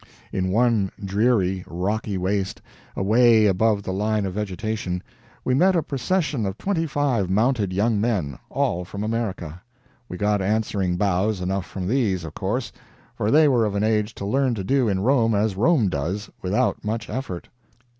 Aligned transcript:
In 0.33 0.49
one 0.49 0.91
dreary, 1.05 1.63
rocky 1.67 2.17
waste, 2.17 2.59
away 2.95 3.45
above 3.45 3.83
the 3.83 3.93
line 3.93 4.25
of 4.25 4.33
vegetation, 4.33 5.03
we 5.45 5.53
met 5.53 5.75
a 5.75 5.83
procession 5.83 6.47
of 6.47 6.57
twenty 6.57 6.87
five 6.87 7.29
mounted 7.29 7.71
young 7.71 8.01
men, 8.01 8.39
all 8.49 8.83
from 8.83 9.03
America. 9.03 9.61
We 10.09 10.17
got 10.17 10.41
answering 10.41 10.97
bows 10.97 11.39
enough 11.39 11.67
from 11.67 11.85
these, 11.87 12.23
of 12.23 12.33
course, 12.33 12.71
for 13.13 13.29
they 13.29 13.47
were 13.47 13.63
of 13.63 13.75
an 13.75 13.83
age 13.83 14.15
to 14.15 14.25
learn 14.25 14.55
to 14.55 14.63
do 14.63 14.87
in 14.89 15.01
Rome 15.01 15.35
as 15.35 15.55
Rome 15.55 15.87
does, 15.87 16.31
without 16.41 16.83
much 16.83 17.07
effort. 17.07 17.47